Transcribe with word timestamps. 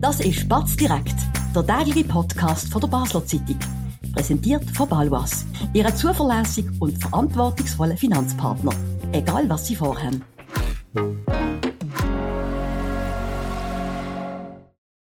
Das 0.00 0.18
ist 0.20 0.48
Batz 0.48 0.76
direkt, 0.76 1.14
der 1.54 1.66
tägliche 1.66 2.08
Podcast 2.08 2.72
von 2.72 2.80
der 2.80 2.88
Basler 2.88 3.22
Zeitung. 3.26 3.58
Präsentiert 4.14 4.64
von 4.74 4.88
Balwas, 4.88 5.44
Ihrem 5.74 5.94
zuverlässigen 5.94 6.74
und 6.80 6.96
verantwortungsvollen 6.96 7.98
Finanzpartner. 7.98 8.72
Egal 9.12 9.46
was 9.50 9.66
Sie 9.66 9.76
vorhaben. 9.76 10.24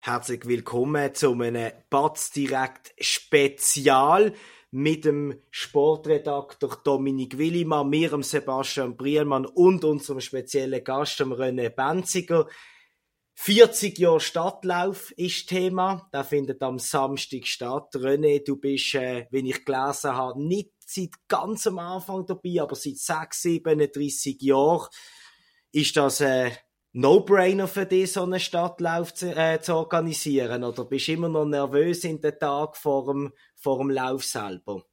Herzlich 0.01 0.45
willkommen 0.45 1.15
zu 1.15 1.31
einem 1.31 1.71
Batz 1.89 2.31
direkt 2.31 2.93
Spezial 2.99 4.33
mit 4.69 5.05
dem 5.05 5.33
Sportredakteur 5.49 6.77
Dominik 6.83 7.37
Willimann, 7.37 7.89
mir, 7.89 8.21
Sebastian 8.21 8.97
Brielmann 8.97 9.45
und 9.45 9.85
unserem 9.85 10.19
speziellen 10.19 10.83
Gast, 10.83 11.21
René 11.21 11.69
Benziger. 11.69 12.47
40 13.41 13.97
Jahre 13.97 14.19
Stadtlauf 14.19 15.11
ist 15.11 15.47
Thema. 15.47 16.09
Der 16.11 16.25
findet 16.25 16.61
am 16.61 16.77
Samstag 16.77 17.47
statt. 17.47 17.95
René, 17.95 18.43
du 18.45 18.57
bist, 18.57 18.95
äh, 18.95 19.27
wie 19.31 19.49
ich 19.49 19.63
gelesen 19.63 20.13
habe, 20.13 20.45
nicht 20.45 20.71
seit 20.85 21.11
ganz 21.29 21.65
am 21.65 21.79
Anfang 21.79 22.25
dabei, 22.25 22.61
aber 22.61 22.75
seit 22.75 22.97
6, 22.97 23.41
37 23.43 24.41
Jahren. 24.41 24.89
Ist 25.71 25.95
das 25.95 26.19
ein 26.19 26.51
No-Brainer 26.91 27.69
für 27.69 27.85
dich, 27.85 28.11
so 28.11 28.23
einen 28.23 28.41
Stadtlauf 28.41 29.13
zu, 29.13 29.33
äh, 29.33 29.61
zu, 29.61 29.73
organisieren? 29.73 30.65
Oder 30.65 30.83
bist 30.83 31.07
du 31.07 31.13
immer 31.13 31.29
noch 31.29 31.45
nervös 31.45 32.03
in 32.03 32.19
den 32.19 32.37
Tag 32.37 32.75
vor 32.75 33.05
dem, 33.05 33.31
vor 33.55 33.77
dem 33.77 33.89
Lauf 33.89 34.25
selber? 34.25 34.83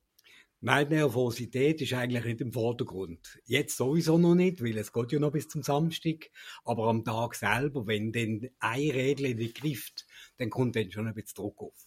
Nein, 0.61 0.89
Nervosität 0.89 1.83
ist 1.83 1.93
eigentlich 1.93 2.25
nicht 2.25 2.41
im 2.41 2.53
Vordergrund. 2.53 3.39
Jetzt 3.45 3.77
sowieso 3.77 4.17
noch 4.17 4.35
nicht, 4.35 4.65
weil 4.65 4.79
es 4.79 4.93
geht 4.93 5.13
ja 5.13 5.19
noch 5.19 5.33
bis 5.33 5.49
zum 5.49 5.63
Samstag. 5.63 6.31
Aber 6.65 6.89
am 6.89 7.05
Tag 7.05 7.35
selber, 7.35 7.87
wenn 7.87 8.11
dann 8.11 8.49
ein 8.59 8.91
Rädchen 8.91 9.37
nicht 9.37 9.61
grifft, 9.61 10.07
dann 10.39 10.49
kommt 10.49 10.75
dann 10.75 10.91
schon 10.91 11.07
ein 11.07 11.15
bisschen 11.15 11.37
Druck 11.37 11.61
auf. 11.61 11.87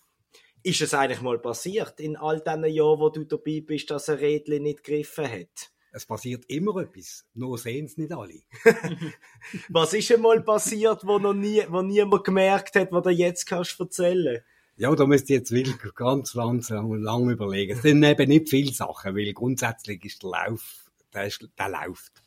Ist 0.62 0.82
es 0.82 0.94
eigentlich 0.94 1.22
mal 1.22 1.40
passiert 1.40 2.00
in 2.00 2.16
all 2.16 2.42
diesen 2.42 2.66
Jahren, 2.66 3.00
wo 3.00 3.10
du 3.10 3.24
dabei 3.24 3.62
bist, 3.66 3.90
dass 3.90 4.10
ein 4.10 4.18
Rädchen 4.18 4.64
nicht 4.64 4.84
gegriffen 4.84 5.32
hat? 5.32 5.72
Es 5.92 6.06
passiert 6.06 6.46
immer 6.48 6.82
etwas, 6.82 7.26
nur 7.34 7.58
sehen 7.58 7.86
es 7.86 7.98
nicht 7.98 8.12
alle. 8.12 8.42
Was 9.70 9.94
ist 9.94 10.12
einmal 10.12 10.44
passiert, 10.44 11.02
wo 11.04 11.18
noch 11.18 11.34
nie, 11.34 11.64
wo 11.70 11.82
niemand 11.82 12.24
gemerkt 12.24 12.76
hat, 12.76 12.92
was 12.92 13.04
du 13.04 13.10
jetzt 13.10 13.46
kannst 13.46 13.80
erzählen? 13.80 14.44
Ja, 14.80 14.96
da 14.96 15.06
müsst 15.06 15.30
ihr 15.30 15.40
jetzt 15.40 15.52
wirklich 15.52 15.94
ganz 15.94 16.36
langsam 16.36 16.94
lang 16.94 17.30
überlegen. 17.30 17.74
Es 17.74 17.82
sind 17.82 18.02
eben 18.02 18.30
nicht 18.30 18.48
viele 18.48 18.72
Sachen, 18.72 19.14
weil 19.14 19.34
grundsätzlich 19.34 20.06
ist 20.06 20.24
der 20.24 20.30
Lauf, 20.30 20.90
der, 21.14 21.26
ist, 21.26 21.46
der 21.60 21.68
läuft. 21.68 22.24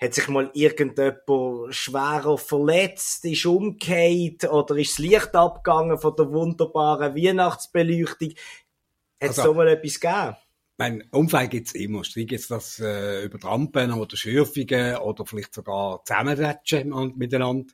Hat 0.00 0.14
sich 0.14 0.26
mal 0.26 0.50
irgendjemand 0.52 1.72
schwerer 1.72 2.36
verletzt, 2.38 3.24
ist 3.24 3.46
umgekehrt 3.46 4.50
oder 4.50 4.76
ist 4.76 4.94
das 4.94 4.98
Licht 4.98 5.36
abgegangen 5.36 5.96
von 5.96 6.16
der 6.16 6.32
wunderbaren 6.32 7.14
Weihnachtsbeleuchtung? 7.14 8.30
Hat 8.30 9.30
es 9.30 9.38
also, 9.38 9.52
da 9.52 9.56
mal 9.56 9.68
etwas 9.68 10.00
gegeben? 10.00 10.36
Mein 10.76 11.04
Unfall 11.12 11.48
gibt's 11.48 11.72
immer. 11.72 12.02
Sei 12.02 12.26
jetzt 12.28 12.50
das 12.50 12.80
äh, 12.80 13.24
über 13.24 13.38
Trampen 13.38 13.92
oder 13.92 14.16
Schürfungen 14.16 14.96
oder 14.96 15.24
vielleicht 15.24 15.54
sogar 15.54 16.04
Zusammenratschen 16.04 17.12
miteinander. 17.16 17.72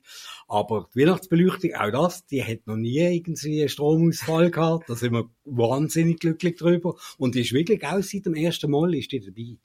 Aber 0.49 0.91
die 0.95 1.01
Weihnachtsbeleuchtung, 1.01 1.75
auch 1.75 1.91
das, 1.91 2.27
die 2.27 2.45
hat 2.45 2.67
noch 2.67 2.77
nie 2.77 2.99
irgendwie 2.99 3.61
einen 3.61 3.71
Stromausfall 3.71 4.51
gehabt. 4.51 4.91
Da 4.91 4.97
sind 4.97 5.15
wir 5.15 5.31
wahnsinnig 5.45 6.21
glücklich 6.21 6.57
drüber. 6.57 6.97
Und 7.17 7.35
die 7.35 7.41
ist 7.41 7.55
wirklich 7.55 7.87
auch 7.87 8.03
seit 8.03 8.27
dem 8.27 8.35
ersten 8.35 8.71
Mal 8.71 8.95
ist 8.95 9.13
die 9.13 9.21
dabei. 9.21 9.57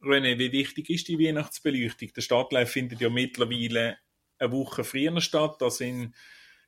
René, 0.00 0.38
wie 0.38 0.52
wichtig 0.52 0.90
ist 0.90 1.08
die 1.08 1.18
Weihnachtsbeleuchtung? 1.18 2.10
Der 2.14 2.22
Stadtlauf 2.22 2.70
findet 2.70 3.00
ja 3.00 3.10
mittlerweile 3.10 3.98
eine 4.38 4.52
Woche 4.52 4.84
früher 4.84 5.20
statt. 5.20 5.56
Da 5.58 5.70
sind 5.70 6.14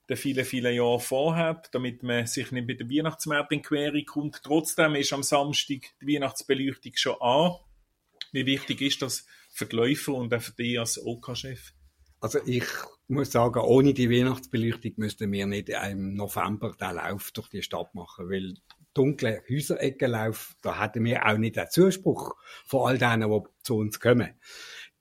den 0.08 0.16
vielen, 0.16 0.44
vielen 0.44 0.74
Jahren 0.74 1.00
vorhat, 1.00 1.68
damit 1.72 2.02
man 2.02 2.26
sich 2.26 2.52
nicht 2.52 2.66
mit 2.66 2.80
dem 2.80 2.90
Weihnachtsmarkt 2.90 3.52
in 3.52 3.62
Quere 3.62 4.04
kommt. 4.04 4.42
Trotzdem 4.42 4.94
ist 4.94 5.12
am 5.12 5.22
Samstag 5.22 5.80
die 6.02 6.14
Weihnachtsbeleuchtung 6.14 6.92
schon 6.94 7.20
an. 7.20 7.52
Wie 8.32 8.46
wichtig 8.46 8.82
ist 8.82 9.02
das 9.02 9.26
für 9.50 9.66
die 9.66 9.76
Läufer 9.76 10.14
und 10.14 10.34
auch 10.34 10.42
für 10.42 10.52
dich 10.52 10.78
als 10.78 11.04
OK-Chef? 11.04 11.72
Also 12.20 12.38
ich 12.44 12.64
muss 13.06 13.32
sagen, 13.32 13.60
ohne 13.60 13.94
die 13.94 14.10
Weihnachtsbeleuchtung 14.10 14.92
müssten 14.96 15.30
wir 15.30 15.46
nicht 15.46 15.68
im 15.68 16.14
November 16.14 16.74
den 16.78 16.96
Lauf 16.96 17.30
durch 17.32 17.48
die 17.48 17.62
Stadt 17.62 17.94
machen, 17.94 18.30
weil 18.30 18.54
dunkle 18.94 19.42
Häusereckenlauf, 19.48 20.54
da 20.62 20.80
hätten 20.80 21.04
wir 21.04 21.26
auch 21.26 21.36
nicht 21.36 21.56
den 21.56 21.68
Zuspruch 21.68 22.34
von 22.64 22.88
all 22.88 22.98
denen, 22.98 23.30
die 23.30 23.40
zu 23.62 23.76
uns 23.76 24.00
kommen. 24.00 24.30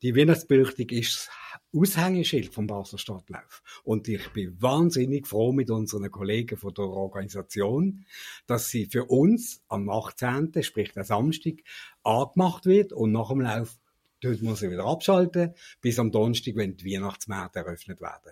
Die 0.02 0.16
Weihnachtsbeleuchtung 0.16 0.90
ist 0.90 1.30
Aushängeschild 1.76 2.54
vom 2.54 2.68
Basler 2.68 3.00
Stadtlauf. 3.00 3.64
Und 3.84 4.08
ich 4.08 4.30
bin 4.34 4.62
wahnsinnig 4.62 5.28
froh 5.28 5.52
mit 5.52 5.70
unseren 5.72 6.10
Kollegen 6.12 6.58
von 6.58 6.74
der 6.74 6.86
Organisation, 6.86 8.06
dass 8.46 8.70
sie 8.70 8.86
für 8.86 9.06
uns 9.06 9.64
am 9.68 9.90
18., 9.90 10.52
sprich 10.62 10.94
der 10.94 11.04
Samstag, 11.04 11.56
angemacht 12.04 12.66
wird 12.66 12.94
und 12.94 13.12
nach 13.12 13.30
dem 13.30 13.42
Lauf 13.42 13.78
dort 14.22 14.42
muss 14.42 14.60
sie 14.60 14.72
wieder 14.72 14.86
abschalten, 14.86 15.54
bis 15.82 16.00
am 16.00 16.12
Donnerstag, 16.12 16.56
wenn 16.56 16.78
die 16.78 16.94
Weihnachtsmärkte 16.94 17.60
eröffnet 17.60 18.00
werden. 18.02 18.32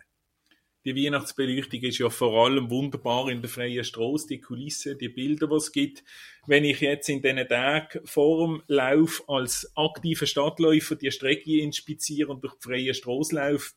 Die 0.84 0.96
Weihnachtsbeleuchtung 0.96 1.80
ist 1.81 2.00
ja 2.00 2.09
vor 2.09 2.44
allem 2.44 2.72
wunderbar 2.72 3.30
in 3.30 3.42
der 3.42 3.50
freien 3.52 3.84
Straße, 3.84 4.28
die 4.28 4.42
Kulisse, 4.42 4.96
die 4.96 5.09
Bilder, 5.09 5.47
die 5.47 5.56
es 5.56 5.72
gibt. 5.72 6.03
Wenn 6.47 6.66
ich 6.66 6.81
jetzt 6.81 7.08
in 7.08 7.22
diesen 7.22 7.47
Tagen 7.47 8.00
vor 8.06 8.47
dem 8.47 8.64
Lauf 8.66 9.24
als 9.28 9.72
aktiver 9.75 10.25
Stadtläufer 10.25 10.96
die 10.96 11.12
Strecke 11.12 11.62
inspiziere 11.62 12.31
und 12.31 12.44
durch 12.44 12.56
die 12.56 12.68
freie 12.68 12.94
Straße 12.96 13.36
laufe, 13.36 13.74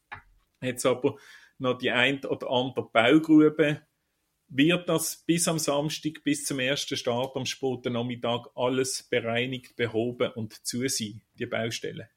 es 0.60 0.86
aber 0.86 1.16
noch 1.58 1.76
die 1.76 1.90
ein 1.90 2.24
oder 2.24 2.50
andere 2.50 2.88
Baugrube. 2.90 3.82
Wird 4.48 4.88
das 4.88 5.24
bis 5.26 5.48
am 5.48 5.58
Samstag, 5.58 6.22
bis 6.22 6.44
zum 6.44 6.58
ersten 6.58 6.96
Start 6.96 7.36
am 7.36 7.44
späten 7.44 7.94
Nachmittag 7.94 8.46
alles 8.54 9.02
bereinigt, 9.02 9.76
behoben 9.76 10.32
und 10.32 10.54
zu 10.66 10.88
sein, 10.88 11.22
die 11.34 11.46
Baustelle? 11.46 12.08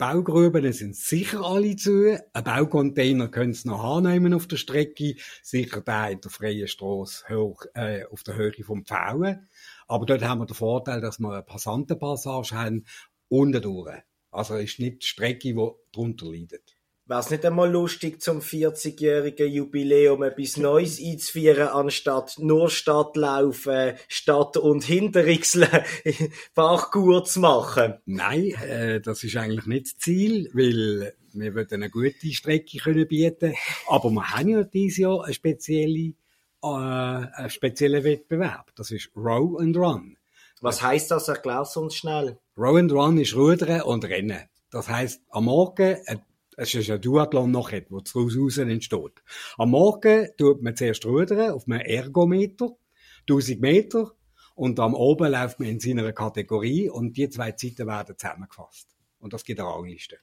Baugruben 0.00 0.72
sind 0.72 0.96
sicher 0.96 1.44
alle 1.44 1.76
zu. 1.76 2.18
Ein 2.32 2.44
Baucontainer 2.44 3.28
können 3.28 3.52
Sie 3.52 3.68
noch 3.68 3.84
annehmen 3.84 4.32
auf 4.32 4.46
der 4.46 4.56
Strecke. 4.56 5.16
Sicher 5.42 5.82
der 5.82 6.12
in 6.12 6.22
der 6.22 6.30
freien 6.30 6.68
Straße 6.68 7.28
hoch, 7.28 7.66
äh, 7.74 8.06
auf 8.06 8.22
der 8.22 8.34
Höhe 8.36 8.64
vom 8.64 8.86
Pfauen. 8.86 9.50
Aber 9.88 10.06
dort 10.06 10.22
haben 10.22 10.38
wir 10.38 10.46
den 10.46 10.54
Vorteil, 10.54 11.02
dass 11.02 11.18
wir 11.18 11.30
eine 11.30 11.42
Passantenpassage 11.42 12.52
haben, 12.52 12.86
unten 13.28 13.60
durch. 13.60 13.92
Also 14.30 14.56
ist 14.56 14.78
nicht 14.78 15.02
die 15.02 15.06
Strecke, 15.06 15.52
die 15.52 15.70
darunter 15.92 16.32
leidet. 16.32 16.79
Wäre 17.10 17.18
es 17.18 17.30
nicht 17.30 17.44
einmal 17.44 17.68
lustig, 17.68 18.22
zum 18.22 18.38
40-jährigen 18.38 19.50
Jubiläum 19.50 20.22
etwas 20.22 20.56
Neues 20.56 21.00
einzuführen, 21.02 21.66
anstatt 21.66 22.36
nur 22.38 22.70
Stadtlaufen, 22.70 23.94
Stadt- 24.06 24.56
und 24.56 24.84
Hinterrixle 24.84 25.66
Fachkur 26.54 27.24
zu 27.24 27.40
machen? 27.40 27.94
Nein, 28.06 28.54
äh, 28.62 29.00
das 29.00 29.24
ist 29.24 29.36
eigentlich 29.36 29.66
nicht 29.66 29.86
das 29.86 29.98
Ziel, 29.98 30.50
weil 30.52 31.12
wir 31.32 31.52
wollen 31.56 31.66
eine 31.72 31.90
gute 31.90 32.32
Strecke 32.32 32.78
können 32.78 33.08
bieten. 33.08 33.56
Aber 33.88 34.10
wir 34.10 34.30
haben 34.30 34.48
ja 34.48 34.62
dieses 34.62 34.98
Jahr 34.98 35.24
eine 35.24 35.34
spezielle, 35.34 36.12
äh, 36.62 36.66
einen 36.68 37.50
speziellen 37.50 38.04
Wettbewerb. 38.04 38.70
Das 38.76 38.92
ist 38.92 39.10
Row 39.16 39.58
and 39.58 39.76
Run. 39.76 40.16
Was 40.60 40.80
heißt 40.80 41.10
das? 41.10 41.26
Erklär 41.26 41.66
uns 41.74 41.96
schnell. 41.96 42.38
Row 42.56 42.76
and 42.76 42.92
Run 42.92 43.18
ist 43.18 43.34
Rudern 43.34 43.82
und 43.82 44.04
Rennen. 44.04 44.42
Das 44.70 44.88
heißt, 44.88 45.22
am 45.30 45.46
Morgen 45.46 45.96
es 46.60 46.74
ist 46.74 46.90
ein 46.90 47.00
Duathlon 47.00 47.50
nachher, 47.50 47.86
wo 47.88 48.00
daraus 48.00 48.36
raus 48.36 48.58
entsteht. 48.58 49.22
Am 49.56 49.70
Morgen 49.70 50.28
tut 50.36 50.60
man 50.60 50.76
zuerst 50.76 51.06
rudern 51.06 51.52
auf 51.52 51.66
einem 51.66 51.80
Ergometer, 51.80 52.76
1000 53.20 53.62
Meter, 53.62 54.12
und 54.54 54.78
am 54.78 54.94
Oben 54.94 55.32
läuft 55.32 55.58
man 55.58 55.70
in 55.70 55.80
seiner 55.80 56.12
Kategorie 56.12 56.90
und 56.90 57.16
die 57.16 57.30
zwei 57.30 57.52
Zeiten 57.52 57.86
werden 57.86 58.18
zusammengefasst. 58.18 58.88
Und 59.20 59.32
das 59.32 59.42
gibt 59.42 59.58
eine 59.58 59.70
Rangliste. 59.70 60.18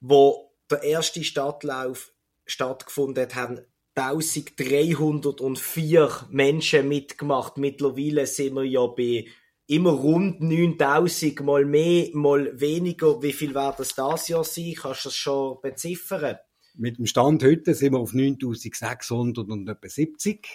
Wo 0.00 0.52
der 0.70 0.82
erste 0.82 1.24
Stadtlauf 1.24 2.12
stattgefunden 2.44 3.22
hat, 3.22 3.36
haben 3.36 3.60
1304 3.94 6.26
Menschen 6.28 6.88
mitgemacht. 6.88 7.56
Mittlerweile 7.56 8.26
sind 8.26 8.52
wir 8.52 8.64
ja 8.64 8.86
bei 8.86 9.24
immer 9.66 9.90
rund 9.90 10.40
9000, 10.40 11.40
mal 11.40 11.64
mehr, 11.64 12.08
mal 12.12 12.58
weniger. 12.60 13.22
Wie 13.22 13.32
viel 13.32 13.54
wird 13.54 13.78
das 13.78 13.94
das 13.94 14.28
Jahr 14.28 14.44
sein? 14.44 14.74
Kannst 14.74 15.04
du 15.04 15.08
das 15.08 15.16
schon 15.16 15.58
beziffern? 15.60 16.36
Mit 16.74 16.98
dem 16.98 17.06
Stand 17.06 17.42
heute 17.42 17.74
sind 17.74 17.92
wir 17.92 17.98
auf 17.98 18.12
9600 18.12 19.48
und 19.48 19.68
etwa 19.68 19.88
70. 19.88 20.46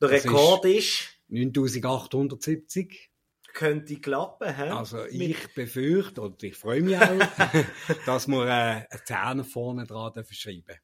Der 0.00 0.08
das 0.08 0.24
Rekord 0.24 0.64
ist, 0.64 0.74
ist 0.74 1.56
9870 1.56 3.10
könnte 3.58 3.96
klappen. 3.96 4.54
He? 4.54 4.62
Also 4.62 5.04
ich 5.06 5.52
befürchte 5.54 6.22
und 6.22 6.42
ich 6.44 6.54
freue 6.54 6.80
mich 6.80 6.96
auch, 6.96 7.18
dass 8.06 8.28
wir 8.28 8.46
äh, 8.46 8.48
eine 8.48 9.04
Zähne 9.04 9.44
vorne 9.44 9.84
dran 9.84 10.24
verschreiben 10.24 10.76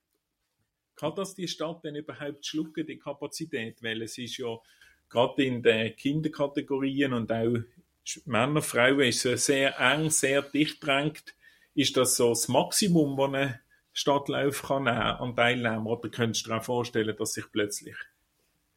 Kann 0.97 1.15
das 1.15 1.35
die 1.35 1.47
Stadt 1.47 1.85
denn 1.85 1.95
überhaupt 1.95 2.45
schlucken, 2.45 2.85
die 2.85 2.99
Kapazität? 2.99 3.81
Weil 3.81 4.03
es 4.03 4.19
ist 4.19 4.39
ja 4.39 4.57
gerade 5.09 5.45
in 5.45 5.63
den 5.63 5.95
Kinderkategorien 5.97 7.13
und 7.13 7.31
auch 7.33 7.57
Männer, 8.27 8.61
Frauen 8.61 9.01
ist 9.01 9.23
sehr 9.23 9.81
eng, 9.81 10.11
sehr 10.11 10.43
dicht 10.43 10.85
drängt. 10.85 11.35
Ist 11.75 11.97
das 11.97 12.17
so 12.17 12.31
das 12.31 12.49
Maximum, 12.49 13.17
das 13.17 13.27
eine 13.27 13.61
Stadtlauf 13.93 14.63
kann 14.63 14.89
an 14.89 15.35
Teilnehmer? 15.35 15.87
Oder 15.87 16.11
könntest 16.11 16.47
du 16.47 16.51
dir 16.51 16.59
auch 16.59 16.65
vorstellen, 16.65 17.17
dass 17.17 17.33
sich 17.33 17.45
plötzlich 17.51 17.97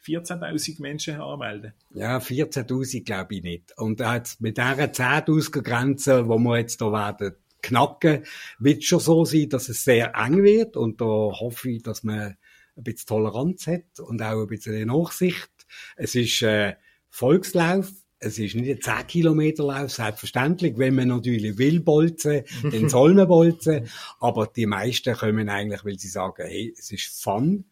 14.000 0.06 0.81
Menschen 0.81 1.19
anmelden? 1.19 1.74
Ja, 1.94 2.19
14.000 2.19 3.03
glaube 3.03 3.35
ich 3.35 3.44
nicht. 3.44 3.77
Und 3.77 4.00
mit 4.39 4.57
dieser 4.57 4.85
10.000 4.85 5.62
Grenze, 5.62 6.27
wo 6.29 6.38
wir 6.38 6.59
jetzt 6.59 6.79
da 6.79 6.91
werden 6.91 7.35
knacken, 7.62 8.24
wird 8.59 8.77
es 8.79 8.85
schon 8.85 9.00
so 9.00 9.25
sein, 9.25 9.50
dass 9.50 9.68
es 9.68 9.83
sehr 9.83 10.15
eng 10.15 10.44
wird. 10.44 10.77
Und 10.77 11.01
da 11.01 11.06
hoffe 11.06 11.71
ich, 11.71 11.83
dass 11.83 12.03
man 12.03 12.38
ein 12.77 12.83
bisschen 12.83 13.07
Toleranz 13.07 13.68
hat 13.68 14.00
und 14.00 14.21
auch 14.21 14.41
ein 14.41 14.47
bisschen 14.47 14.88
Nachsicht. 14.88 15.50
Es 15.95 16.15
ist 16.15 16.41
äh, 16.41 16.75
Volkslauf. 17.09 17.91
Es 18.19 18.39
ist 18.39 18.55
nicht 18.55 18.87
ein 18.87 18.97
10 18.97 19.07
Kilometer 19.07 19.63
Lauf, 19.63 19.91
selbstverständlich. 19.91 20.77
Wenn 20.77 20.95
man 20.95 21.09
natürlich 21.09 21.57
will 21.57 21.79
bolzen, 21.79 22.43
dann 22.63 22.89
soll 22.89 23.13
man 23.13 23.27
bolzen. 23.27 23.89
Aber 24.19 24.47
die 24.47 24.65
meisten 24.65 25.15
kommen 25.15 25.49
eigentlich, 25.49 25.85
weil 25.85 25.99
sie 25.99 26.07
sagen, 26.07 26.43
hey, 26.45 26.73
es 26.77 26.91
ist 26.91 27.23
Fun 27.23 27.65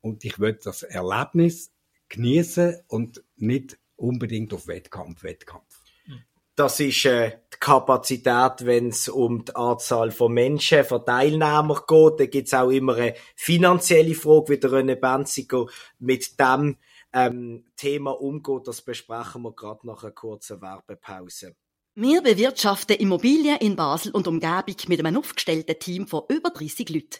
und 0.00 0.24
ich 0.24 0.38
will 0.38 0.58
das 0.62 0.82
Erlebnis 0.82 1.70
genießen 2.08 2.80
und 2.88 3.22
nicht 3.36 3.78
unbedingt 3.96 4.52
auf 4.52 4.66
Wettkampf, 4.66 5.22
Wettkampf. 5.22 5.82
Das 6.54 6.80
ist 6.80 7.06
äh, 7.06 7.30
die 7.54 7.58
Kapazität, 7.58 8.66
wenn 8.66 8.88
es 8.88 9.08
um 9.08 9.42
die 9.42 9.56
Anzahl 9.56 10.10
von 10.10 10.34
Menschen, 10.34 10.84
von 10.84 11.04
Teilnehmern 11.04 11.80
geht. 11.88 12.20
Da 12.20 12.26
gibt's 12.26 12.52
auch 12.52 12.68
immer 12.68 12.96
eine 12.96 13.14
finanzielle 13.34 14.14
Frage, 14.14 14.50
wie 14.50 14.58
der 14.58 14.70
René 14.70 14.96
Benziger 14.96 15.64
mit 15.98 16.38
dem 16.38 16.76
ähm, 17.12 17.64
Thema 17.76 18.12
umgeht. 18.20 18.66
Das 18.66 18.82
besprechen 18.82 19.42
wir 19.42 19.52
gerade 19.52 19.86
nach 19.86 20.02
einer 20.02 20.12
kurzen 20.12 20.60
Werbepause. 20.60 21.56
Wir 21.94 22.22
bewirtschaften 22.22 22.96
Immobilien 22.96 23.58
in 23.58 23.76
Basel 23.76 24.12
und 24.12 24.26
Umgebung 24.26 24.76
mit 24.88 24.98
einem 24.98 25.18
aufgestellten 25.18 25.78
Team 25.78 26.06
von 26.06 26.22
über 26.28 26.50
30 26.50 26.88
Leuten. 26.88 27.18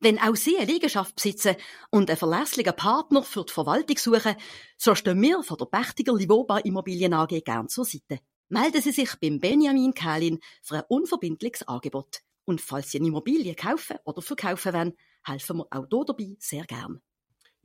Wenn 0.00 0.18
auch 0.18 0.36
Sie 0.36 0.56
eine 0.56 0.70
Liegenschaft 0.70 1.16
besitzen 1.16 1.56
und 1.90 2.10
einen 2.10 2.18
verlässlichen 2.18 2.74
Partner 2.74 3.22
für 3.22 3.44
die 3.44 3.52
Verwaltung 3.52 3.96
suchen, 3.96 4.36
so 4.76 4.94
stehen 4.94 5.20
wir 5.22 5.42
von 5.42 5.58
der 5.58 5.66
Pächtiger 5.66 6.14
Livoba 6.14 6.58
Immobilien 6.58 7.14
AG 7.14 7.42
gern 7.44 7.68
zur 7.68 7.84
Seite. 7.84 8.20
Melden 8.48 8.82
Sie 8.82 8.92
sich 8.92 9.14
beim 9.20 9.40
Benjamin 9.40 9.94
Kählin 9.94 10.40
für 10.62 10.76
ein 10.76 10.84
unverbindliches 10.88 11.66
Angebot. 11.68 12.20
Und 12.44 12.60
falls 12.60 12.90
Sie 12.90 12.98
eine 12.98 13.08
Immobilie 13.08 13.54
kaufen 13.54 13.96
oder 14.04 14.20
verkaufen 14.20 14.74
wollen, 14.74 14.92
helfen 15.24 15.58
wir 15.58 15.66
auch 15.70 15.86
hier 15.90 16.04
dabei 16.06 16.36
sehr 16.38 16.64
gern. 16.64 17.00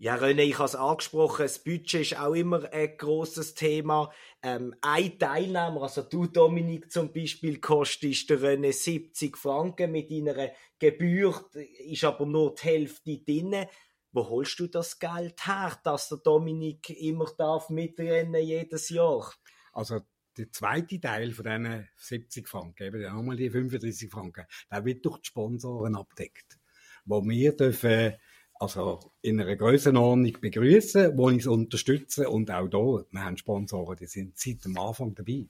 Ja, 0.02 0.16
René, 0.16 0.44
ich 0.44 0.58
habe 0.58 0.66
es 0.66 0.76
angesprochen, 0.76 1.42
das 1.42 1.62
Budget 1.62 2.00
ist 2.00 2.18
auch 2.18 2.34
immer 2.34 2.72
ein 2.72 2.96
grosses 2.96 3.54
Thema. 3.54 4.10
Ähm, 4.42 4.74
ein 4.82 5.20
Teilnehmer, 5.20 5.82
also 5.82 6.04
du 6.04 6.26
Dominik 6.26 6.90
zum 6.90 7.12
Beispiel, 7.12 7.60
kostet 7.60 8.30
der 8.30 8.40
René 8.40 8.72
70 8.72 9.36
Franken 9.36 9.92
mit 9.92 10.10
einer 10.10 10.52
Gebühr, 10.80 11.50
ist 11.86 12.06
aber 12.06 12.26
nur 12.26 12.56
die 12.56 12.62
Hälfte 12.62 13.18
drin. 13.18 13.66
Wo 14.14 14.30
holst 14.30 14.58
du 14.62 14.68
das 14.68 15.00
Geld 15.00 15.46
her, 15.46 15.78
dass 15.84 16.08
der 16.08 16.20
Dominik 16.20 16.90
immer 16.92 17.30
darf 17.38 17.70
mitrennen 17.70 18.42
jedes 18.42 18.88
Jahr? 18.88 19.34
Also 19.74 20.00
der 20.38 20.50
zweite 20.50 21.02
Teil 21.02 21.34
von 21.34 21.44
diesen 21.44 21.90
70 21.98 22.48
Franken, 22.48 22.84
eben 22.84 23.02
nochmal 23.02 23.36
die 23.36 23.50
35 23.50 24.10
Franken, 24.10 24.46
der 24.72 24.86
wird 24.86 25.06
durch 25.06 25.18
die 25.18 25.28
Sponsoren 25.28 25.98
abdeckt. 25.98 26.58
Wo 27.04 27.22
wir 27.22 27.52
dürfen 27.58 28.14
also 28.60 29.12
in 29.22 29.40
einer 29.40 29.56
Grössenordnung 29.56 30.34
begrüßen, 30.40 31.18
wo 31.18 31.30
ich 31.30 31.40
es 31.40 31.48
unterstütze 31.48 32.30
und 32.30 32.52
auch 32.52 32.68
da, 32.68 32.78
wir 33.10 33.26
haben 33.26 33.38
Sponsoren, 33.38 33.96
die 33.98 34.06
sind 34.06 34.38
seit 34.38 34.66
dem 34.66 34.78
Anfang 34.78 35.16
dabei. 35.16 35.46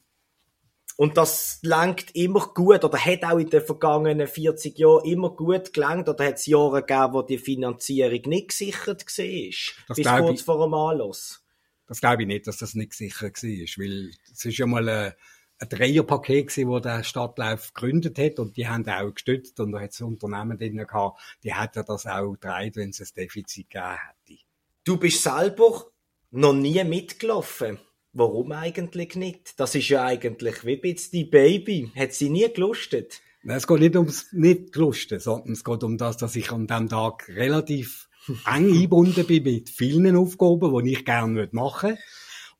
Und 0.95 1.15
das 1.17 1.59
langt 1.63 2.13
immer 2.13 2.51
gut, 2.53 2.83
oder 2.83 2.97
hat 2.97 3.23
auch 3.23 3.37
in 3.39 3.49
den 3.49 3.61
vergangenen 3.61 4.27
40 4.27 4.77
Jahren 4.77 5.05
immer 5.05 5.29
gut 5.29 5.71
gelangt, 5.73 6.09
oder 6.09 6.25
hat 6.25 6.35
es 6.35 6.45
Jahre 6.45 6.81
gegeben, 6.81 7.13
wo 7.13 7.21
die 7.21 7.37
Finanzierung 7.37 8.21
nicht 8.25 8.49
gesichert 8.49 9.05
war? 9.05 9.85
Das 9.87 9.95
bis 9.97 10.07
kurz 10.07 10.39
ich- 10.41 10.45
vor 10.45 10.65
dem 10.65 10.73
Anlass. 10.73 11.41
Das 11.87 12.01
glaube 12.01 12.23
ich 12.23 12.27
nicht, 12.27 12.45
dass 12.45 12.57
das 12.57 12.75
nicht 12.75 12.93
sicher 12.93 13.27
war, 13.27 13.31
weil 13.31 14.11
es 14.31 14.45
ist 14.45 14.57
ja 14.57 14.67
mal 14.67 14.87
ein, 14.87 15.13
ein 15.59 15.69
Dreierpaket 15.69 16.47
gewesen, 16.47 16.69
wo 16.69 16.79
der 16.79 17.03
Stadtlauf 17.03 17.73
gegründet 17.73 18.17
hat 18.17 18.39
und 18.39 18.55
die 18.55 18.67
haben 18.67 18.87
auch 18.87 19.13
gestützt 19.13 19.59
und 19.59 19.73
da 19.73 19.81
hat 19.81 19.91
es 19.91 20.01
Unternehmen 20.01 20.57
drin 20.57 20.77
gehabt, 20.77 21.19
die 21.43 21.53
hätten 21.53 21.83
das 21.85 22.05
auch 22.05 22.33
getragen, 22.33 22.75
wenn 22.75 22.89
es 22.89 23.01
ein 23.01 23.07
Defizit 23.15 23.69
gegeben 23.69 23.97
hätte. 24.25 24.41
Du 24.85 24.97
bist 24.97 25.21
selber 25.21 25.85
noch 26.31 26.53
nie 26.53 26.83
mitgelaufen. 26.83 27.77
Warum 28.13 28.51
eigentlich 28.53 29.15
nicht? 29.15 29.59
Das 29.59 29.75
ist 29.75 29.89
ja 29.89 30.05
eigentlich 30.05 30.65
wie 30.65 30.77
bisschen 30.77 31.11
die 31.11 31.25
Baby. 31.25 31.91
Hat 31.95 32.13
sie 32.13 32.29
nie 32.29 32.51
gelustet? 32.51 33.21
Nein, 33.43 33.57
Es 33.57 33.67
geht 33.67 33.79
nicht 33.79 33.95
ums 33.95 34.33
nicht 34.33 34.75
Lusten, 34.75 35.19
sondern 35.19 35.53
es 35.53 35.63
geht 35.63 35.83
um 35.83 35.97
das, 35.97 36.17
dass 36.17 36.35
ich 36.35 36.51
an 36.51 36.67
dem 36.67 36.89
Tag 36.89 37.29
relativ 37.29 38.09
eng 38.27 38.71
eingebunden 38.71 39.25
bin 39.25 39.43
mit 39.43 39.69
vielen 39.69 40.15
Aufgaben, 40.15 40.83
die 40.83 40.93
ich 40.93 41.05
gerne 41.05 41.49
machen 41.51 41.91
möchte. 41.91 42.03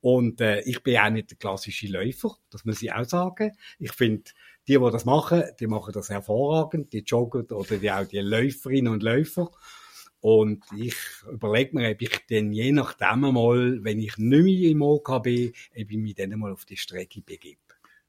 Und 0.01 0.39
äh, 0.41 0.61
ich 0.61 0.81
bin 0.81 0.97
auch 0.97 1.09
nicht 1.09 1.31
der 1.31 1.37
klassische 1.37 1.87
Läufer, 1.87 2.37
das 2.49 2.63
muss 2.65 2.81
ich 2.81 2.91
auch 2.91 3.03
sagen. 3.03 3.51
Ich 3.79 3.91
finde, 3.91 4.23
die, 4.67 4.77
die 4.77 4.91
das 4.91 5.05
machen, 5.05 5.43
die 5.59 5.67
machen 5.67 5.93
das 5.93 6.09
hervorragend, 6.09 6.93
die 6.93 6.99
joggen 6.99 7.45
oder 7.47 7.77
die, 7.77 7.91
auch 7.91 8.05
die 8.05 8.19
Läuferinnen 8.19 8.93
und 8.93 9.03
Läufer. 9.03 9.51
Und 10.21 10.63
ich 10.75 10.95
überlege 11.31 11.75
mir, 11.75 11.91
ob 11.91 12.01
ich 12.01 12.25
dann 12.29 12.51
je 12.51 12.71
nachdem 12.71 13.21
mal, 13.21 13.83
wenn 13.83 13.99
ich 13.99 14.17
nicht 14.17 14.43
mehr 14.43 14.71
im 14.71 14.81
OK 14.81 15.23
bin, 15.23 15.53
ob 15.71 15.91
ich 15.91 15.97
mich 15.97 16.15
dann 16.15 16.37
mal 16.37 16.51
auf 16.51 16.65
die 16.65 16.77
Strecke 16.77 17.21
begebe. 17.21 17.59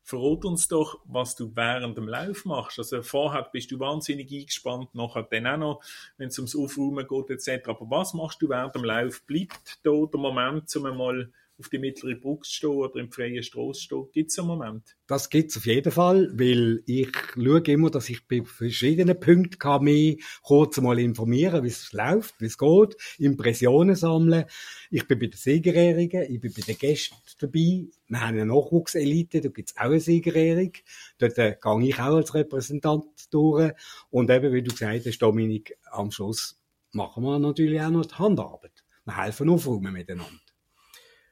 Verrat 0.02 0.44
uns 0.44 0.66
doch, 0.66 1.00
was 1.04 1.36
du 1.36 1.54
während 1.54 1.96
dem 1.96 2.08
Lauf 2.08 2.44
machst. 2.44 2.78
Also 2.78 3.02
vorher 3.02 3.48
bist 3.52 3.70
du 3.70 3.78
wahnsinnig 3.78 4.32
eingespannt, 4.32 4.92
nachher 4.92 5.22
dann 5.22 5.46
auch 5.46 5.56
noch, 5.56 5.82
wenn 6.16 6.28
es 6.28 6.38
ums 6.38 6.56
Aufräumen 6.56 7.06
geht 7.06 7.30
etc. 7.30 7.68
Aber 7.68 7.88
was 7.88 8.12
machst 8.12 8.42
du 8.42 8.48
während 8.48 8.74
dem 8.74 8.84
Lauf? 8.84 9.22
Bleibt 9.22 9.78
da 9.84 9.92
der 9.92 10.20
Moment, 10.20 10.74
um 10.74 10.86
einmal 10.86 11.30
auf 11.60 11.68
die 11.68 11.78
mittlere 11.78 12.16
Brücke 12.16 12.44
stehen 12.44 12.70
oder 12.70 12.96
im 12.96 13.12
freien 13.12 13.42
Strasse 13.42 13.72
zu 13.72 13.84
stehen? 13.84 14.08
Gibt 14.12 14.30
es 14.30 14.38
einen 14.38 14.48
Moment? 14.48 14.96
Das 15.06 15.28
gibt's 15.28 15.56
auf 15.56 15.66
jeden 15.66 15.92
Fall, 15.92 16.30
weil 16.34 16.82
ich 16.86 17.08
schaue 17.34 17.60
immer, 17.60 17.90
dass 17.90 18.08
ich 18.08 18.26
bei 18.26 18.42
verschiedenen 18.42 19.20
Punkten 19.20 19.58
kann 19.58 19.84
mich 19.84 20.24
kurz 20.42 20.80
mal 20.80 20.98
informieren, 20.98 21.62
wie 21.62 21.68
es 21.68 21.92
läuft, 21.92 22.40
wie 22.40 22.46
es 22.46 22.58
geht, 22.58 22.96
Impressionen 23.18 23.94
sammeln. 23.94 24.46
Ich 24.90 25.06
bin 25.06 25.18
bei 25.18 25.26
den 25.26 25.36
Siegerehrungen, 25.36 26.32
ich 26.32 26.40
bin 26.40 26.52
bei 26.52 26.62
den 26.62 26.78
Gästen 26.78 27.16
dabei. 27.38 27.86
Wir 28.08 28.20
haben 28.20 28.38
eine 28.38 28.46
Nachwuchselite, 28.46 29.40
da 29.40 29.48
gibt's 29.50 29.76
auch 29.76 29.82
eine 29.82 30.00
Siegerehrung. 30.00 30.72
Dort 31.18 31.38
äh, 31.38 31.56
gehe 31.62 31.88
ich 31.88 31.98
auch 31.98 32.16
als 32.16 32.34
Repräsentant 32.34 33.04
durch. 33.30 33.72
Und 34.10 34.30
eben, 34.30 34.52
wie 34.52 34.62
du 34.62 34.70
gesagt 34.70 35.06
hast, 35.06 35.18
Dominik, 35.18 35.76
am 35.90 36.10
Schluss 36.10 36.60
machen 36.92 37.22
wir 37.22 37.38
natürlich 37.38 37.80
auch 37.80 37.90
noch 37.90 38.06
die 38.06 38.14
Handarbeit. 38.14 38.84
Wir 39.04 39.16
helfen 39.16 39.48
aufräumen 39.48 39.92
miteinander. 39.92 40.49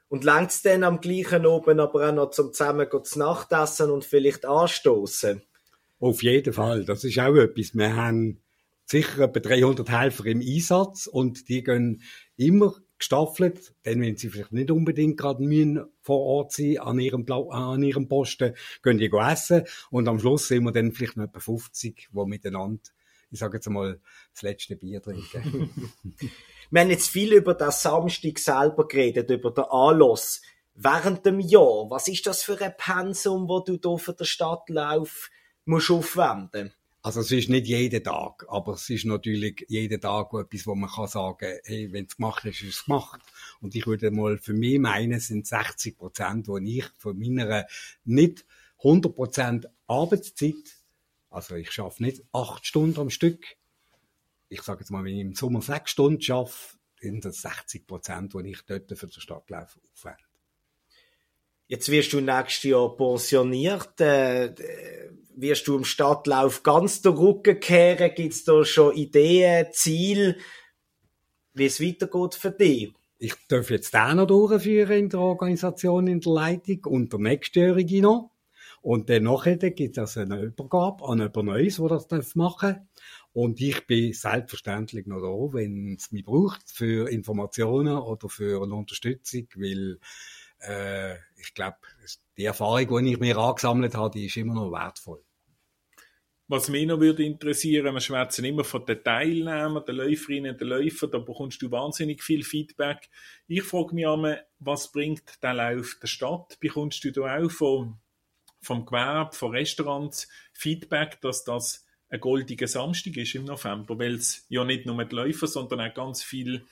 Und 0.09 0.25
längt's 0.25 0.63
dann 0.63 0.85
am 0.85 1.01
gleichen 1.01 1.45
oben 1.47 1.81
aber 1.81 2.09
auch 2.09 2.15
noch 2.15 2.31
zum 2.31 2.53
zusammen 2.53 2.89
zu 3.03 3.19
Nacht 3.19 3.53
essen 3.53 3.91
und 3.91 4.05
vielleicht 4.05 4.47
anstoßen? 4.47 5.43
Auf 6.01 6.23
jeden 6.23 6.53
Fall. 6.53 6.85
Das 6.85 7.05
ist 7.05 7.19
auch 7.19 7.35
etwas. 7.35 7.75
Wir 7.75 7.95
haben 7.95 8.41
sicher 8.87 9.25
etwa 9.25 9.41
300 9.41 9.89
Helfer 9.91 10.27
im 10.27 10.41
Einsatz 10.41 11.07
und 11.07 11.49
die 11.49 11.63
gehen 11.63 12.03
immer 12.37 12.75
gestaffelt, 12.99 13.75
denn 13.85 14.01
wenn 14.01 14.17
sie 14.17 14.29
vielleicht 14.29 14.53
nicht 14.53 14.71
unbedingt 14.71 15.19
gerade 15.19 15.43
müssen 15.43 15.85
vor 16.01 16.21
Ort 16.21 16.53
sein 16.53 16.79
an 16.79 16.99
ihrem, 16.99 17.25
Pla- 17.25 17.49
an 17.51 17.83
ihrem 17.83 18.09
Posten, 18.09 18.55
gehen 18.83 18.99
die 18.99 19.09
go 19.09 19.21
essen 19.21 19.65
und 19.91 20.09
am 20.09 20.19
Schluss 20.19 20.49
sind 20.49 20.65
wir 20.65 20.73
dann 20.73 20.93
vielleicht 20.93 21.17
noch 21.17 21.25
etwa 21.25 21.39
50, 21.39 22.09
die 22.11 22.27
miteinander, 22.27 22.81
ich 23.31 23.39
sage 23.39 23.59
jetzt 23.59 23.69
mal, 23.69 24.01
das 24.33 24.43
letzte 24.43 24.75
Bier 24.77 25.03
trinken. 25.03 25.71
Wir 26.71 26.83
haben 26.83 26.91
jetzt 26.91 27.09
viel 27.09 27.33
über 27.33 27.55
das 27.55 27.83
Samstag 27.83 28.39
selber 28.39 28.87
geredet, 28.87 29.31
über 29.31 29.51
den 29.51 29.65
Anlass. 29.65 30.43
Während 30.75 31.25
dem 31.25 31.41
Jahr, 31.41 31.89
was 31.89 32.09
ist 32.09 32.27
das 32.27 32.43
für 32.43 32.61
ein 32.61 32.77
Pensum, 32.77 33.49
wo 33.49 33.61
du 33.61 33.79
hier 33.83 33.99
für 33.99 34.13
den 34.13 34.27
Stadtlauf 34.27 35.31
musst 35.65 35.91
aufwenden? 35.91 36.75
Also 37.01 37.21
es 37.21 37.31
ist 37.31 37.49
nicht 37.49 37.67
jeden 37.67 38.05
Tag, 38.05 38.45
aber 38.49 38.75
es 38.75 38.91
ist 38.91 39.07
natürlich 39.07 39.65
jeden 39.69 39.99
Tag 39.99 40.35
etwas, 40.35 40.67
wo 40.67 40.75
man 40.75 40.91
kann 40.91 41.07
sagen, 41.07 41.59
hey, 41.65 41.91
wenn 41.91 42.05
es 42.05 42.17
gemacht 42.17 42.45
ist, 42.45 42.63
ist 42.63 42.81
es 42.81 42.85
gemacht. 42.85 43.23
Und 43.63 43.75
ich 43.75 43.87
würde 43.87 44.11
mal 44.11 44.37
für 44.37 44.53
mich 44.53 44.79
meinen, 44.79 45.13
es 45.13 45.29
sind 45.29 45.47
60 45.47 45.97
Prozent, 45.97 46.49
wo 46.49 46.59
ich 46.59 46.85
von 46.99 47.19
meiner 47.19 47.67
nicht 48.05 48.45
100 48.85 49.15
Prozent 49.15 49.69
Arbeitszeit, 49.87 50.77
also 51.31 51.55
ich 51.55 51.71
schaffe 51.71 52.03
nicht 52.03 52.23
acht 52.33 52.67
Stunden 52.67 53.01
am 53.01 53.11
Stück. 53.11 53.58
Ich 54.49 54.63
sage 54.63 54.81
jetzt 54.81 54.91
mal, 54.91 55.05
wenn 55.05 55.15
ich 55.15 55.21
im 55.21 55.35
Sommer 55.35 55.61
sechs 55.61 55.91
Stunden 55.91 56.21
schaffe, 56.21 56.79
sind 57.01 57.25
das 57.25 57.43
60 57.43 57.87
Prozent, 57.87 58.35
die 58.35 58.51
ich 58.51 58.63
dort 58.63 58.91
für 58.97 59.07
den 59.07 59.21
Stadtlauf 59.21 59.79
aufwende. 59.93 60.23
Jetzt 61.67 61.91
wirst 61.91 62.15
du 62.15 62.21
nächstes 62.21 62.71
Jahr 62.71 62.97
pensioniert. 62.97 64.01
Äh, 64.01 64.47
äh, 64.47 65.11
wirst 65.37 65.69
du 65.69 65.77
im 65.77 65.85
Stadtlauf 65.85 66.63
ganz 66.63 67.03
den 67.03 67.13
Rücken 67.13 67.61
kehren? 67.61 68.15
Gibt 68.15 68.33
es 68.33 68.45
da 68.45 68.65
schon 68.65 68.95
Ideen, 68.95 69.67
Ziele, 69.73 70.37
wie 71.53 71.67
es 71.67 71.81
weitergeht 71.81 72.35
für 72.35 72.51
dich? 72.51 72.93
Ich 73.19 73.35
darf 73.49 73.71
jetzt 73.71 73.93
den 73.93 74.17
noch 74.17 74.27
durchführen 74.27 74.99
in 74.99 75.09
der 75.11 75.21
Organisation, 75.21 76.07
in 76.07 76.21
der 76.21 76.33
Leitung 76.33 76.85
und 76.87 77.13
der 77.13 77.21
nächstjährige 77.21 78.01
noch. 78.01 78.31
Und 78.81 79.11
dann 79.11 79.25
nachher 79.25 79.57
gibt 79.57 79.99
es 79.99 79.99
also 79.99 80.21
eine 80.21 80.41
Übergabe 80.41 81.05
an 81.05 81.19
jemand 81.19 81.45
Neues, 81.45 81.77
der 81.77 81.89
das 81.89 82.09
darf 82.09 82.35
machen 82.35 82.89
Und 83.33 83.61
ich 83.61 83.87
bin 83.87 84.13
selbstverständlich 84.13 85.07
noch 85.07 85.21
da, 85.21 85.55
wenn 85.55 85.95
es 85.95 86.11
mich 86.13 86.25
braucht, 86.25 86.71
für 86.71 87.09
Informationen 87.11 87.97
oder 87.97 88.29
für 88.29 88.63
eine 88.63 88.75
Unterstützung, 88.75 89.49
weil 89.55 89.99
äh, 90.61 91.15
ich 91.37 91.55
glaube, 91.55 91.77
die 92.37 92.45
Erfahrung, 92.45 93.05
die 93.05 93.13
ich 93.13 93.21
mir 93.21 93.37
angesammelt 93.37 93.95
habe, 93.95 94.19
die 94.19 94.27
ist 94.27 94.37
immer 94.37 94.55
noch 94.55 94.73
wertvoll. 94.73 95.23
Was 96.51 96.71
mich 96.71 96.87
noch 96.87 96.99
würde 96.99 97.25
interessieren, 97.25 97.93
wir 97.93 98.01
schwätzen 98.01 98.47
immer 98.47 98.65
von 98.65 98.87
den 98.87 99.05
Teilnehmern, 99.05 99.85
den 99.85 99.97
Läuferinnen, 99.97 100.57
den 100.57 100.69
Läufern, 100.69 101.11
da 101.11 101.19
bekommst 101.19 101.61
du 101.61 101.71
wahnsinnig 101.71 102.23
viel 102.23 102.43
Feedback. 102.43 103.11
Ich 103.49 103.65
frage 103.65 103.95
mich 103.95 104.07
einmal, 104.07 104.47
was 104.59 104.91
bringt 104.91 105.43
der 105.43 105.53
Lauf 105.53 105.99
der 106.01 106.07
Stadt? 106.07 106.59
Bekommst 106.59 107.05
du 107.05 107.13
da 107.13 107.37
auch 107.39 107.51
vom, 107.51 108.01
vom 108.63 108.87
Gewerbe, 108.87 109.37
von 109.37 109.51
Restaurants 109.51 110.27
Feedback, 110.55 111.21
dass 111.21 111.45
das 111.45 111.87
ein 112.11 112.21
goldiger 112.21 112.67
Samstag 112.67 113.17
ist 113.17 113.35
im 113.35 113.45
November, 113.45 113.99
weil 113.99 114.15
es 114.15 114.47
ja 114.49 114.65
nicht 114.65 114.87
nur 114.87 115.05
die 115.05 115.15
Läufer, 115.15 115.47
sondern 115.47 115.81
auch 115.81 115.95
ganz 115.95 116.23
viele 116.23 116.63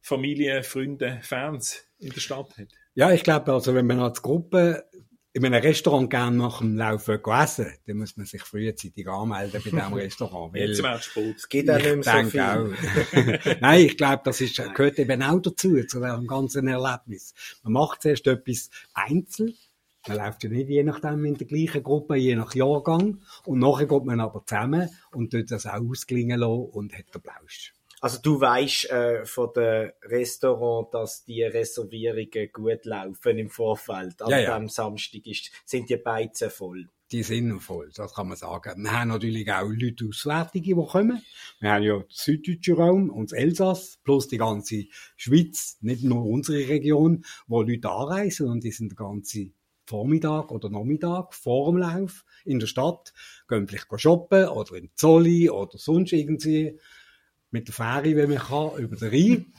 Familien, 0.00 0.64
Freunde, 0.64 1.20
Fans 1.22 1.84
in 1.98 2.10
der 2.10 2.20
Stadt 2.20 2.56
hat? 2.58 2.68
Ja, 2.94 3.12
ich 3.12 3.22
glaube, 3.22 3.52
also 3.52 3.74
wenn 3.74 3.86
man 3.86 4.00
als 4.00 4.22
Gruppe 4.22 4.84
in 5.32 5.44
einem 5.44 5.62
Restaurant 5.62 6.10
gerne 6.10 6.36
nach 6.36 6.58
dem 6.58 6.76
Laufen 6.76 7.20
essen, 7.24 7.72
dann 7.86 7.98
muss 7.98 8.16
man 8.16 8.26
sich 8.26 8.42
frühzeitig 8.42 9.06
anmelden 9.06 9.62
bei 9.64 9.70
diesem 9.70 9.92
Restaurant. 9.94 10.52
Weil 10.52 10.70
Jetzt. 10.70 11.14
Es 11.36 11.48
geht 11.48 11.70
auch 11.70 11.76
nicht 11.76 12.04
mehr 12.04 12.24
so 12.24 12.30
viel. 12.30 12.40
Auch. 12.40 13.56
Nein, 13.60 13.86
ich 13.86 13.96
glaube, 13.96 14.22
das 14.24 14.40
ist, 14.40 14.56
gehört 14.56 14.98
eben 14.98 15.22
auch 15.22 15.40
dazu, 15.40 15.84
zu 15.86 16.00
diesem 16.00 16.26
ganzen 16.26 16.66
Erlebnis. 16.66 17.32
Man 17.62 17.74
macht 17.74 18.02
zuerst 18.02 18.26
etwas 18.26 18.70
einzeln, 18.92 19.54
man 20.08 20.16
läuft 20.16 20.44
ja 20.44 20.50
nicht 20.50 20.68
je 20.68 20.82
nachdem 20.82 21.24
in 21.24 21.34
der 21.34 21.46
gleichen 21.46 21.82
Gruppe, 21.82 22.16
je 22.16 22.34
nach 22.34 22.54
Jahrgang. 22.54 23.20
Und 23.44 23.58
nachher 23.58 23.86
geht 23.86 24.04
man 24.04 24.20
aber 24.20 24.44
zusammen 24.46 24.88
und 25.12 25.30
tut 25.30 25.50
das 25.50 25.66
auch 25.66 25.80
ausklingen 25.80 26.40
lassen 26.40 26.70
und 26.72 26.96
hat 26.96 27.14
den 27.14 27.22
Plausch. 27.22 27.74
Also 28.00 28.18
du 28.22 28.40
weißt 28.40 28.90
äh, 28.90 29.26
von 29.26 29.50
dem 29.54 29.90
Restaurant, 30.04 30.94
dass 30.94 31.22
die 31.24 31.42
Reservierungen 31.42 32.50
gut 32.50 32.86
laufen 32.86 33.38
im 33.38 33.50
Vorfeld. 33.50 34.22
An 34.22 34.30
Ja, 34.30 34.38
ja. 34.38 34.58
dem 34.58 34.70
Samstag 34.70 35.26
ist, 35.26 35.50
sind 35.66 35.90
die 35.90 35.98
Beizen 35.98 36.48
voll. 36.48 36.88
Die 37.12 37.22
sind 37.24 37.58
voll, 37.60 37.90
das 37.94 38.14
kann 38.14 38.28
man 38.28 38.36
sagen. 38.36 38.84
Wir 38.84 38.92
haben 38.92 39.08
natürlich 39.08 39.52
auch 39.52 39.68
Leute 39.68 40.06
Auswärtige, 40.08 40.76
die 40.76 40.86
kommen. 40.86 41.20
Wir 41.58 41.72
haben 41.72 41.82
ja 41.82 41.98
den 41.98 42.04
süddeutschen 42.08 42.76
Raum 42.76 43.10
und 43.10 43.32
das 43.32 43.38
Elsass, 43.38 43.98
plus 44.04 44.28
die 44.28 44.38
ganze 44.38 44.84
Schweiz, 45.16 45.76
nicht 45.80 46.04
nur 46.04 46.24
unsere 46.24 46.68
Region, 46.68 47.24
wo 47.48 47.62
Leute 47.62 47.90
anreisen 47.90 48.48
und 48.48 48.62
die 48.62 48.70
sind 48.70 48.92
den 48.92 48.96
ganzen 48.96 49.54
Vormittag 49.90 50.52
oder 50.52 50.70
Nachmittag 50.70 51.34
vor 51.34 51.70
dem 51.70 51.78
Lauf 51.78 52.24
in 52.44 52.60
der 52.60 52.68
Stadt, 52.68 53.12
gehen 53.48 53.66
vielleicht 53.66 53.88
shoppen 54.00 54.48
oder 54.48 54.76
in 54.76 54.90
Zolli 54.94 55.50
oder 55.50 55.76
sonst 55.76 56.12
irgendwie 56.12 56.78
mit 57.50 57.66
der 57.66 57.74
Fähre, 57.74 58.14
wenn 58.14 58.30
man 58.30 58.38
kann, 58.38 58.78
über 58.78 58.96
den 58.96 59.08
Rhein. 59.08 59.52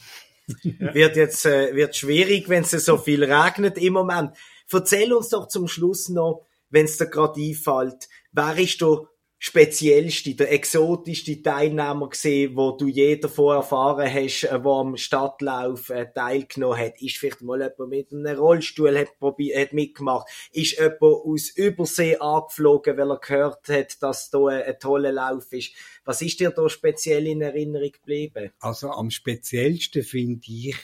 Wird 0.93 1.15
jetzt 1.15 1.45
äh, 1.45 1.75
wird 1.75 1.95
schwierig, 1.95 2.49
wenn 2.49 2.63
es 2.63 2.71
so 2.71 2.97
viel 2.97 3.23
regnet 3.23 3.77
im 3.77 3.93
Moment. 3.93 4.31
Erzähl 4.71 5.13
uns 5.13 5.29
doch 5.29 5.47
zum 5.47 5.67
Schluss 5.67 6.09
noch, 6.09 6.45
wenn 6.69 6.85
es 6.85 6.97
dir 6.97 7.07
gerade 7.07 7.39
einfällt, 7.39 8.09
wer 8.31 8.57
ist 8.57 8.81
der 8.81 9.07
speziellste, 9.43 10.35
der 10.35 10.51
exotischste 10.51 11.41
Teilnehmer 11.41 12.09
gesehen, 12.09 12.55
wo 12.55 12.77
du 12.77 12.87
je 12.87 13.15
davon 13.15 13.55
erfahren 13.55 14.07
hast, 14.13 14.43
äh, 14.43 14.63
wo 14.63 14.75
am 14.75 14.97
Stadtlauf 14.97 15.89
äh, 15.89 16.05
teilgenommen 16.13 16.77
hat? 16.77 17.01
Ist 17.01 17.17
vielleicht 17.17 17.41
mal 17.41 17.59
jemand 17.59 17.89
mit 17.89 18.13
einem 18.13 18.37
Rollstuhl 18.37 18.95
hat, 18.95 19.07
hat 19.19 19.73
mitgemacht? 19.73 20.29
Ist 20.51 20.77
jemand 20.77 21.01
aus 21.01 21.49
Übersee 21.55 22.17
angeflogen, 22.17 22.95
weil 22.99 23.09
er 23.09 23.17
gehört 23.17 23.67
hat, 23.67 24.03
dass 24.03 24.29
da 24.29 24.45
ein, 24.45 24.61
ein 24.61 24.79
toller 24.79 25.11
Lauf 25.11 25.51
ist? 25.51 25.73
Was 26.05 26.21
ist 26.21 26.39
dir 26.39 26.51
da 26.51 26.69
speziell 26.69 27.25
in 27.25 27.41
Erinnerung 27.41 27.91
geblieben? 27.91 28.51
Also 28.59 28.91
am 28.91 29.09
speziellsten 29.09 30.03
finde 30.03 30.45
ich 30.45 30.77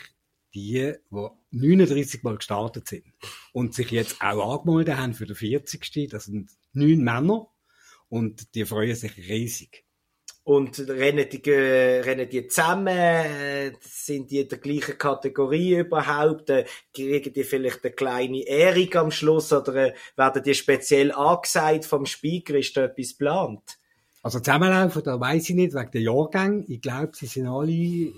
die, 0.56 0.96
die 1.12 1.30
39 1.52 2.24
Mal 2.24 2.38
gestartet 2.38 2.88
sind 2.88 3.06
und 3.54 3.76
sich 3.76 3.92
jetzt 3.92 4.20
auch 4.20 4.58
angemeldet 4.58 4.98
haben 4.98 5.14
für 5.14 5.28
den 5.28 5.36
40. 5.36 6.10
Das 6.10 6.26
sind 6.26 6.50
neun 6.74 7.04
Männer 7.04 7.52
und 8.10 8.56
die 8.56 8.66
freuen 8.66 8.96
sich 8.96 9.18
riesig. 9.18 9.84
Und 10.44 10.80
rennen 10.80 11.28
die, 11.30 11.44
äh, 11.52 12.00
rennen 12.00 12.30
die 12.30 12.48
zusammen? 12.48 12.88
Äh, 12.88 13.74
Sind 13.82 14.32
die 14.32 14.40
in 14.40 14.48
der 14.48 14.60
gleichen 14.60 14.98
Kategorie 14.98 15.76
überhaupt? 15.80 16.50
Äh, 16.50 16.64
Kriegen 16.94 17.34
die 17.34 17.44
vielleicht 17.44 17.84
eine 17.84 17.94
kleine 17.94 18.48
Ehrung 18.48 18.94
am 18.96 19.12
Schluss? 19.12 19.52
Oder 19.52 19.88
äh, 19.88 19.94
werden 20.16 20.42
die 20.44 20.54
speziell 20.54 21.12
angesagt 21.12 21.84
vom 21.84 22.06
Speaker? 22.06 22.56
Ist 22.56 22.78
da 22.78 22.86
etwas 22.86 23.10
geplant? 23.10 23.78
Also 24.24 24.40
zusammenlaufen, 24.40 25.04
da 25.04 25.20
weiß 25.20 25.50
ich 25.50 25.56
nicht, 25.56 25.74
wegen 25.74 25.92
der 25.92 26.02
Jahrgänge. 26.02 26.64
Ich 26.70 26.82
glaube, 26.82 27.12
sie 27.14 27.26
sind 27.26 27.48
alle 27.48 28.14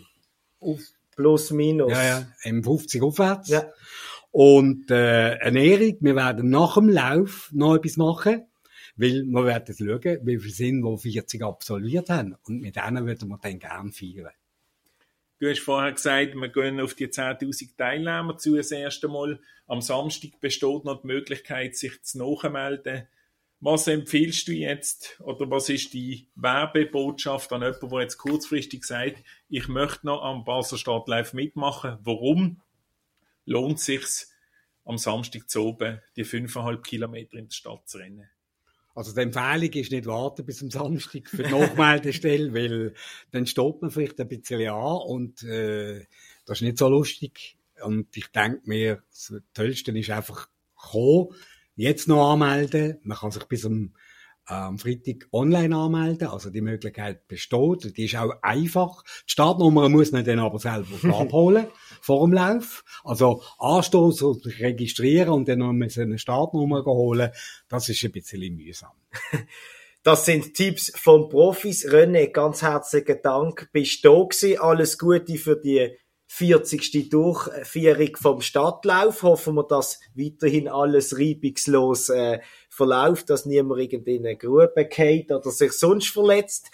auf, 0.59 0.81
Plus, 1.15 1.49
minus. 1.49 1.91
ja, 1.91 2.03
ja, 2.03 2.27
im 2.43 2.63
50 2.63 3.01
aufwärts. 3.01 3.49
Ja. 3.49 3.65
Und 4.31 4.91
äh, 4.91 5.33
Ernährung, 5.35 5.97
wir 5.99 6.15
werden 6.15 6.49
nach 6.51 6.75
dem 6.75 6.89
Lauf 6.89 7.49
noch 7.53 7.75
etwas 7.75 7.97
machen, 7.97 8.45
weil 8.99 9.23
wir 9.23 9.45
werden 9.45 9.75
schauen, 9.77 10.19
wie 10.23 10.37
viele 10.39 10.53
sind, 10.53 10.83
die 10.83 11.11
40 11.13 11.41
absolviert 11.41 12.09
haben. 12.09 12.35
Und 12.45 12.59
mit 12.59 12.75
denen 12.75 13.05
würden 13.05 13.29
wir 13.29 13.37
dann 13.37 13.57
gerne 13.57 13.91
feiern. 13.93 14.33
Du 15.39 15.49
hast 15.49 15.61
vorher 15.61 15.93
gesagt, 15.93 16.35
wir 16.35 16.49
gehen 16.49 16.81
auf 16.81 16.95
die 16.95 17.07
10.000 17.07 17.77
Teilnehmer 17.77 18.37
zu 18.37 18.57
das 18.57 18.71
erste 18.71 19.07
Mal. 19.07 19.39
Am 19.67 19.79
Samstag 19.79 20.41
besteht 20.41 20.83
noch 20.83 21.01
die 21.01 21.07
Möglichkeit, 21.07 21.77
sich 21.77 22.01
zu 22.03 22.17
nachmelden. 22.17 23.07
Was 23.61 23.87
empfiehlst 23.87 24.49
du 24.49 24.51
jetzt 24.51 25.17
oder 25.21 25.49
was 25.49 25.69
ist 25.69 25.93
die 25.93 26.27
Werbebotschaft 26.35 27.53
an 27.53 27.61
jemanden, 27.61 27.89
der 27.89 28.01
jetzt 28.01 28.17
kurzfristig 28.17 28.83
sagt, 28.83 29.23
ich 29.47 29.69
möchte 29.69 30.07
noch 30.07 30.23
am 30.23 30.43
Basel 30.43 30.77
Stadtlauf 30.77 31.33
mitmachen? 31.33 31.97
Warum 32.03 32.59
lohnt 33.45 33.79
sich's 33.79 34.33
am 34.83 34.97
Samstag 34.97 35.49
zu 35.49 35.67
oben 35.67 36.01
die 36.17 36.25
5,5 36.25 36.81
Kilometer 36.81 37.37
in 37.37 37.47
der 37.47 37.53
Stadt 37.53 37.87
zu 37.87 37.97
rennen? 37.97 38.29
Also 38.99 39.13
die 39.13 39.21
Empfehlung 39.21 39.71
ist 39.71 39.93
nicht 39.93 40.07
warten 40.07 40.45
bis 40.45 40.61
am 40.61 40.69
Samstag 40.69 41.29
für 41.29 41.43
die 41.43 41.51
Nachmeldestelle, 41.51 42.53
weil 42.53 42.93
dann 43.31 43.47
steht 43.47 43.81
man 43.81 43.91
vielleicht 43.91 44.19
ein 44.19 44.27
bisschen 44.27 44.69
an 44.69 44.97
und 45.07 45.41
äh, 45.43 46.05
das 46.45 46.57
ist 46.57 46.63
nicht 46.63 46.77
so 46.77 46.89
lustig. 46.89 47.55
Und 47.81 48.07
ich 48.17 48.27
denke 48.27 48.59
mir, 48.65 49.01
das 49.09 49.33
Tollste 49.53 49.97
ist 49.97 50.09
einfach 50.09 50.49
kommen, 50.75 51.29
jetzt 51.77 52.09
noch 52.09 52.33
anmelden. 52.33 52.99
Man 53.03 53.17
kann 53.17 53.31
sich 53.31 53.45
bis 53.45 53.65
am, 53.65 53.93
am 54.49 54.79
Freitag 54.79 55.27
online 55.31 55.75
anmelden, 55.75 56.27
also 56.27 56.49
die 56.49 56.61
Möglichkeit 56.61 57.27
besteht. 57.27 57.95
Die 57.97 58.05
ist 58.05 58.15
auch 58.15 58.33
einfach. 58.41 59.03
Die 59.03 59.31
Startnummer 59.31 59.89
muss 59.89 60.11
man 60.11 60.25
dann 60.25 60.39
aber 60.39 60.59
selber 60.59 60.87
abholen 61.19 61.67
vor 62.01 62.25
dem 62.25 62.33
Lauf. 62.33 62.83
Also 63.03 63.43
anstoßen 63.59 64.27
und 64.27 64.45
registrieren 64.59 65.29
und 65.29 65.47
dann 65.47 65.59
noch 65.59 65.69
eine 65.69 66.17
Startnummer 66.17 66.83
holen, 66.85 67.31
das 67.67 67.89
ist 67.89 68.03
ein 68.03 68.11
bisschen 68.11 68.55
mühsam. 68.55 68.91
Das 70.01 70.25
sind 70.25 70.53
Tipps 70.53 70.93
von 70.95 71.27
Profis. 71.27 71.85
René, 71.85 72.31
ganz 72.31 72.61
herzlichen 72.61 73.17
Dank. 73.21 73.69
Bist 73.73 74.05
du 74.05 74.09
da 74.09 74.23
gewesen. 74.23 74.57
Alles 74.57 74.97
Gute 74.97 75.35
für 75.35 75.57
die 75.57 75.93
40. 76.31 77.09
Durchführung 77.09 78.15
vom 78.15 78.41
Stadtlauf. 78.41 79.23
Hoffen 79.23 79.55
wir, 79.55 79.63
dass 79.63 79.99
weiterhin 80.13 80.67
alles 80.67 81.17
reibungslos 81.17 82.09
äh, 82.09 82.39
verläuft, 82.69 83.31
dass 83.31 83.47
niemand 83.47 83.91
in 83.91 84.25
eine 84.25 84.37
Grube 84.37 84.85
geht 84.85 85.31
oder 85.31 85.49
sich 85.49 85.73
sonst 85.73 86.09
verletzt. 86.09 86.69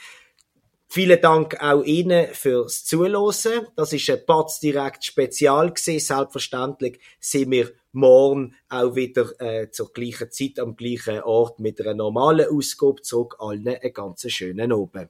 Vielen 0.88 1.19
Dank 1.21 1.62
auch 1.62 1.83
Ihnen 1.83 2.27
fürs 2.33 2.83
Zuhören. 2.85 3.67
Das 3.75 3.91
ist 3.91 4.09
ein 4.09 4.19
Batz 4.27 4.59
direkt 4.59 5.05
Spezial 5.05 5.71
gewesen. 5.71 6.00
Selbstverständlich 6.00 7.00
sind 7.19 7.51
wir 7.51 7.71
morgen 7.93 8.55
auch 8.69 8.95
wieder 8.95 9.39
äh, 9.39 9.71
zur 9.71 9.91
gleichen 9.93 10.31
Zeit 10.31 10.59
am 10.59 10.75
gleichen 10.75 11.21
Ort 11.21 11.59
mit 11.59 11.79
einer 11.79 11.95
normalen 11.95 12.47
Ausgabe 12.50 13.01
zurück. 13.01 13.38
Allen 13.39 13.67
einen 13.67 13.93
ganz 13.93 14.29
schönen 14.29 14.71
Abend. 14.74 15.09